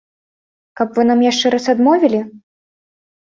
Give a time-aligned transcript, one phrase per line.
[0.79, 2.21] Каб вы нам яшчэ раз адмовілі?